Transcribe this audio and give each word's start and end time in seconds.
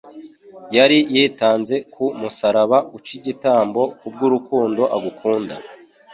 yari 0.77 0.97
yitanze 1.13 1.75
ku 1.93 2.05
musaraba 2.21 2.77
uc'igitambo 2.97 3.81
kubw'urukundo 3.99 4.81
agukunda. 4.95 5.55